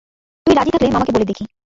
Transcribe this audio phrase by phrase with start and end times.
[0.47, 1.43] তুই রাজি থাকলে মামাকে বলে দেখি।